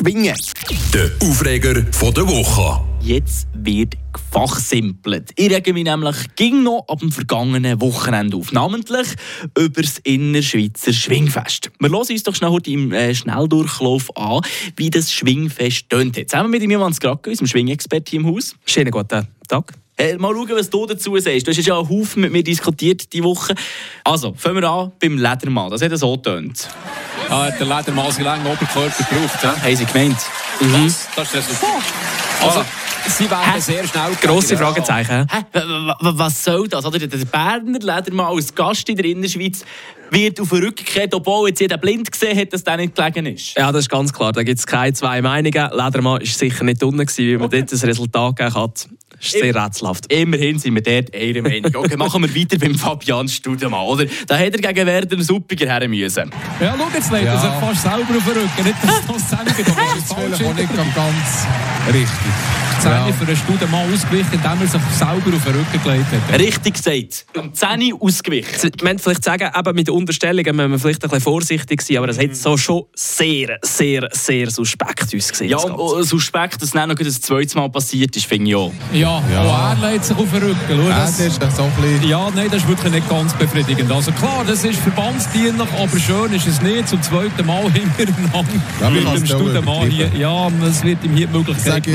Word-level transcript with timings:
schwingen. 0.00 0.36
Der 0.94 1.10
Aufreger 1.28 1.84
von 1.92 2.14
der 2.14 2.26
Woche. 2.26 2.82
Jetzt 3.02 3.48
wird 3.54 3.94
gefachsimpelt. 4.12 5.30
Ich 5.36 5.50
rege 5.50 5.72
mich 5.72 5.84
nämlich 5.84 6.16
ging 6.36 6.62
noch 6.62 6.84
ab 6.88 7.00
dem 7.00 7.12
vergangenen 7.12 7.80
Wochenende 7.80 8.36
auf, 8.36 8.52
namentlich 8.52 9.08
über 9.58 9.82
das 9.82 9.98
Innerschweizer 9.98 10.92
Schwingfest. 10.92 11.70
Wir 11.78 11.90
hören 11.90 12.06
uns 12.08 12.22
doch 12.22 12.34
schnell 12.34 12.50
heute 12.50 12.70
im 12.70 12.92
äh, 12.92 13.14
Schnelldurchlauf 13.14 14.16
an, 14.16 14.40
wie 14.76 14.90
das 14.90 15.12
Schwingfest 15.12 15.90
tönt. 15.90 16.16
Zusammen 16.16 16.50
mit 16.50 16.62
Hans 16.78 17.00
Gracke, 17.00 17.30
unserem 17.30 17.48
Schwingexperten 17.48 18.20
im 18.20 18.26
Haus. 18.26 18.54
Schönen 18.66 18.90
guten 18.90 19.26
Tag. 19.48 19.74
Hey, 19.96 20.16
mal 20.16 20.34
schauen, 20.34 20.48
was 20.52 20.70
du 20.70 20.86
dazu 20.86 21.18
sagst. 21.18 21.46
Du 21.46 21.50
hast 21.50 21.66
ja 21.66 21.78
einen 21.78 21.88
Haufen 21.88 22.22
mit 22.22 22.32
mir 22.32 22.42
diskutiert 22.42 23.12
diese 23.12 23.24
Woche. 23.24 23.54
Also, 24.02 24.32
fangen 24.34 24.62
wir 24.62 24.70
an 24.70 24.92
beim 24.98 25.18
Ledermann. 25.18 25.70
Das 25.70 25.82
hat 25.82 25.96
so 25.98 26.16
getönt. 26.16 26.68
Ah, 27.30 27.48
der 27.48 27.64
Ledermann 27.64 28.10
seinen 28.10 28.24
langen 28.24 28.46
Oberkörper 28.46 29.04
gebraucht. 29.04 29.42
Ja? 29.42 29.56
Haben 29.62 29.76
sie 29.76 29.84
gemeint? 29.84 30.16
Mhm. 30.60 30.84
Das, 30.84 31.08
das 31.14 31.26
ist 31.26 31.34
das 31.34 31.48
Resultat. 31.48 31.82
Also, 32.42 32.64
sie 33.06 33.30
werden 33.30 33.52
Hä? 33.52 33.60
sehr 33.60 33.86
schnell 33.86 34.10
Grosse. 34.20 34.56
Fragezeichen. 34.56 35.26
Hä? 35.30 35.60
Was 36.00 36.42
soll 36.42 36.66
das? 36.66 36.84
Oder? 36.84 36.98
Der 36.98 37.24
Berner 37.24 37.78
Ledermann 37.78 38.34
als 38.34 38.52
Gast 38.52 38.88
in 38.88 38.96
der 38.96 39.04
Innerschweiz 39.04 39.64
wird 40.10 40.40
auf 40.40 40.48
den 40.48 40.58
Rücken 40.64 40.84
gekehrt, 40.84 41.14
obwohl 41.14 41.50
jetzt 41.50 41.60
jeder 41.60 41.78
blind 41.78 42.10
gesehen 42.10 42.36
hat, 42.36 42.52
dass 42.52 42.64
der 42.64 42.78
nicht 42.78 42.96
gelegen 42.96 43.26
ist. 43.26 43.56
Ja, 43.56 43.70
das 43.70 43.82
ist 43.82 43.90
ganz 43.90 44.12
klar. 44.12 44.32
Da 44.32 44.42
gibt 44.42 44.58
es 44.58 44.66
keine 44.66 44.92
zwei 44.92 45.22
Meinungen. 45.22 45.70
Ledermann 45.70 46.20
war 46.20 46.26
sicher 46.26 46.64
nicht 46.64 46.82
unten, 46.82 47.06
wie 47.16 47.36
man 47.36 47.48
dort 47.48 47.70
das 47.70 47.84
Resultat 47.84 48.36
gegeben 48.36 48.54
hat. 48.56 48.88
Das 49.20 49.34
ist 49.34 49.40
sehr 49.40 49.54
rätselhaft. 49.54 50.10
Immerhin 50.12 50.58
sind 50.58 50.74
wir 50.74 50.82
dort 50.82 51.14
einer 51.14 51.42
Meinung. 51.42 51.74
Okay, 51.74 51.96
machen 51.96 52.22
wir 52.22 52.34
weiter 52.34 52.58
beim 52.58 52.74
Fabian 52.74 53.28
Studemann, 53.28 53.84
oder? 53.86 54.06
Da 54.26 54.36
hätte 54.36 54.62
er 54.62 54.72
gegen 54.72 54.86
Werder 54.86 55.14
einen 55.14 55.24
Suppiger 55.24 55.66
her 55.66 55.86
müssen. 55.88 56.30
Ja, 56.58 56.74
schau, 56.78 56.88
jetzt 56.94 57.12
legt 57.12 57.26
er 57.26 57.38
sich 57.38 57.50
fast 57.50 57.82
selber 57.82 58.16
auf 58.16 58.24
den 58.24 58.42
Rücken. 58.42 58.64
Nicht, 58.64 58.76
dass 58.82 59.28
das 59.30 59.56
geht, 59.56 59.68
aber 59.68 60.28
das 60.30 60.40
ist 60.40 60.56
nicht 60.56 60.74
ganz 60.94 61.46
richtig. 61.86 62.69
Zähne 62.80 63.12
für 63.12 63.26
einen 63.26 63.36
Studenmann 63.36 63.92
ausgewichen, 63.92 64.32
indem 64.32 64.60
er 64.60 64.66
sich 64.66 64.80
selber 64.96 65.36
auf 65.36 65.44
den 65.44 65.54
Rücken 65.54 65.82
gelegt 65.82 66.06
hat. 66.30 66.40
Richtig 66.40 66.74
gesagt. 66.74 67.26
Um 67.36 67.52
10 67.54 67.92
Uhr 67.92 68.02
ausgewichen. 68.02 68.50
Man 68.62 68.72
könnte 68.90 69.02
vielleicht 69.02 69.24
sagen, 69.24 69.50
eben 69.56 69.74
mit 69.74 69.88
den 69.88 69.94
Unterstellungen 69.94 70.56
müssen 70.56 70.70
wir 70.72 70.78
vielleicht 70.78 71.04
ein 71.04 71.10
bisschen 71.10 71.22
vorsichtig 71.22 71.82
sein, 71.82 71.96
aber 71.98 72.08
es 72.08 72.18
hat 72.18 72.34
so 72.36 72.56
schon 72.56 72.84
sehr, 72.94 73.58
sehr, 73.62 74.08
sehr 74.12 74.50
suspekt 74.50 75.14
ausgesehen. 75.14 75.50
Ja, 75.50 75.56
das 75.58 75.66
und 75.66 75.78
und 75.78 76.04
suspekt, 76.04 76.56
dass 76.62 76.68
es 76.70 76.74
noch 76.74 76.94
das 76.94 77.20
zweite 77.20 77.56
Mal 77.58 77.68
passiert 77.70 78.16
ist, 78.16 78.26
finde 78.26 78.50
ich 78.50 78.56
auch. 78.56 78.72
Ja, 78.92 79.22
Ja. 79.32 79.42
auch 79.42 79.82
er 79.82 79.90
legt 79.92 80.04
sich 80.04 80.16
auf 80.16 80.30
den 80.30 80.42
Rücken. 80.42 80.56
Schau, 80.68 80.88
Ja, 80.88 80.98
das, 81.00 81.16
das 81.38 81.48
ist 81.48 81.56
so 81.56 81.62
ein 81.64 82.08
ja, 82.08 82.30
nein, 82.34 82.48
das 82.50 82.62
ist 82.62 82.68
wirklich 82.68 82.92
nicht 82.92 83.08
ganz 83.08 83.32
befriedigend. 83.34 83.90
Also 83.92 84.12
klar, 84.12 84.44
das 84.46 84.64
ist 84.64 84.78
verbandsdienlich, 84.80 85.68
aber 85.78 85.98
schön 85.98 86.32
ist 86.32 86.46
es 86.46 86.60
nicht. 86.62 86.88
Zum 86.88 87.02
zweiten 87.02 87.46
Mal 87.46 87.62
hintereinander 87.72 88.44
Ja, 88.80 88.90
mit 88.90 89.04
dem 89.06 89.26
Studenmann 89.26 89.88
hier. 89.90 90.10
Ja, 90.16 90.48
es 90.68 90.82
wird 90.82 91.04
ihm 91.04 91.14
hier 91.16 91.26
die 91.26 91.32
Ich 91.32 91.46
Möglichkeit 91.46 91.84
sage 91.84 91.90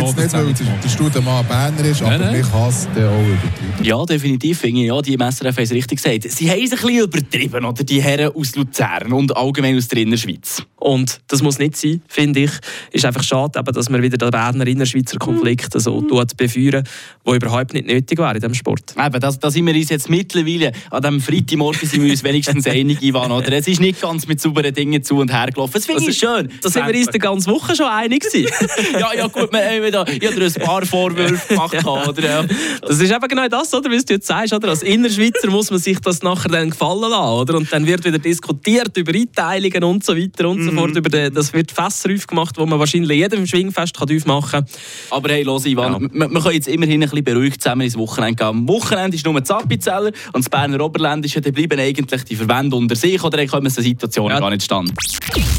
zu 0.81 0.81
machen. 0.81 0.81
der 0.83 0.89
Studenmann 0.89 1.45
Berner 1.45 1.85
ist, 1.85 2.01
aber 2.01 2.31
mich 2.31 2.51
hasst 2.53 2.89
der 2.95 3.09
auch 3.09 3.19
übertrieben. 3.19 3.83
Ja, 3.83 4.05
definitiv 4.05 4.59
finde 4.59 4.81
ich, 4.81 4.87
ja, 4.87 5.01
die 5.01 5.13
SRF 5.13 5.55
haben 5.57 5.63
es 5.63 5.71
richtig 5.71 6.01
gesagt. 6.01 6.31
Sie 6.31 6.49
haben 6.49 6.61
es 6.61 6.71
ein 6.71 6.77
bisschen 6.77 7.03
übertrieben, 7.03 7.65
oder? 7.65 7.83
Die 7.83 8.01
Herren 8.01 8.31
aus 8.35 8.55
Luzern 8.55 9.11
und 9.13 9.35
allgemein 9.35 9.77
aus 9.77 9.87
der 9.87 9.99
Innerschweiz. 9.99 10.63
Und 10.85 11.19
das 11.29 11.41
muss 11.41 11.57
nicht 11.57 11.75
sein, 11.77 12.03
finde 12.07 12.41
ich. 12.41 12.51
Ist 12.91 13.05
einfach 13.05 13.23
schade, 13.23 13.57
eben, 13.57 13.73
dass 13.73 13.89
man 13.89 14.03
wieder 14.03 14.19
den 14.19 14.29
Berner 14.29 14.67
Innerschweizer 14.67 15.17
Konflikt 15.17 15.73
so 15.81 15.99
tut 16.01 16.37
befeuern, 16.37 16.87
der 17.25 17.33
überhaupt 17.33 17.73
nicht 17.73 17.87
nötig 17.87 18.19
wäre 18.19 18.35
in 18.35 18.39
diesem 18.39 18.53
Sport. 18.53 18.93
Eben, 18.95 19.19
da, 19.19 19.31
da 19.31 19.49
sind 19.49 19.65
wir 19.65 19.73
uns 19.73 19.89
jetzt 19.89 20.11
mittlerweile, 20.11 20.73
an 20.91 21.01
diesem 21.01 21.21
Freitagmorgen 21.21 21.89
sind 21.89 22.03
wir 22.03 22.11
uns 22.11 22.23
wenigstens 22.23 22.67
einig, 22.67 23.01
Ivan, 23.01 23.31
oder? 23.31 23.51
Es 23.53 23.67
ist 23.67 23.81
nicht 23.81 23.99
ganz 23.99 24.27
mit 24.27 24.39
sauberen 24.39 24.75
Dingen 24.75 25.01
zu 25.01 25.17
und 25.17 25.33
her 25.33 25.47
gelaufen. 25.51 25.73
Das 25.73 25.87
finde 25.87 26.07
ich 26.07 26.15
schön. 26.19 26.51
Da 26.61 26.69
sind 26.69 26.85
wir 26.85 26.93
uns 26.93 27.07
die 27.07 27.17
ganze 27.17 27.49
Woche 27.49 27.75
schon 27.75 27.87
einig 27.87 28.21
gewesen. 28.21 28.47
ja, 28.93 29.11
ja, 29.15 29.25
gut, 29.25 29.51
wir 29.51 29.65
haben 29.65 29.91
da, 29.91 30.05
ich 30.05 30.23
habe 30.23 30.39
dir 30.39 30.45
ein 30.45 30.53
paar 30.53 30.85
Vorwürfe 30.85 31.47
gemacht, 31.47 31.83
oder? 32.07 32.21
Ja. 32.21 32.45
Das 32.81 33.01
ist 33.01 33.11
eben 33.11 33.27
genau 33.27 33.47
das, 33.47 33.73
oder? 33.73 33.89
Wie 33.89 33.97
du 33.97 34.13
jetzt 34.13 34.27
sagst, 34.27 34.53
oder? 34.53 34.69
Als 34.69 34.83
Innerschweizer 34.83 35.49
muss 35.49 35.71
man 35.71 35.79
sich 35.79 35.97
das 35.99 36.21
nachher 36.21 36.49
dann 36.49 36.69
gefallen 36.69 37.09
lassen, 37.09 37.33
oder? 37.33 37.57
Und 37.57 37.73
dann 37.73 37.87
wird 37.87 38.05
wieder 38.05 38.19
diskutiert 38.19 38.95
über 38.97 39.13
Einteilungen 39.15 39.83
und 39.83 40.05
so 40.05 40.15
weiter 40.15 40.47
und 40.47 40.63
so 40.63 40.74
fort. 40.75 40.95
Über 40.95 41.09
den, 41.09 41.33
das 41.33 41.53
wird 41.53 41.71
Fässer 41.71 42.09
aufgemacht, 42.13 42.57
wo 42.57 42.65
man 42.65 42.79
wahrscheinlich 42.79 43.17
jedem 43.17 43.45
Schwingfest 43.47 43.97
kann 43.97 44.09
aufmachen 44.15 44.51
kann. 44.51 44.65
Aber 45.11 45.29
hey, 45.29 45.43
los, 45.43 45.65
Ivan, 45.65 45.93
Ja. 45.93 45.99
wir, 45.99 46.29
wir 46.29 46.41
können 46.41 46.53
jetzt 46.55 46.67
immerhin 46.67 47.01
ein 47.03 47.09
bisschen 47.09 47.23
beruhigt 47.23 47.61
zusammen 47.61 47.81
ins 47.81 47.97
Wochenende 47.97 48.35
gehen. 48.35 48.47
Am 48.47 48.67
Wochenende 48.67 49.15
ist 49.17 49.25
nur 49.25 49.39
das 49.39 49.51
Appenzeller 49.51 50.11
und 50.33 50.45
das 50.45 50.49
Berner 50.49 50.81
Oberländische, 50.83 51.41
da 51.41 51.51
bleiben 51.51 51.79
eigentlich 51.79 52.23
die 52.23 52.35
Verbände 52.35 52.75
unter 52.75 52.95
sich, 52.95 53.23
oder 53.23 53.45
kommen 53.47 53.69
so 53.69 53.81
Situationen 53.81 54.31
Ja. 54.35 54.39
gar 54.39 54.49
nicht 54.49 54.63
stand. 54.63 54.91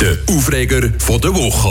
Der 0.01 0.17
Aufreger 0.35 0.91
von 0.99 1.21
der 1.21 1.35
Woche. 1.35 1.69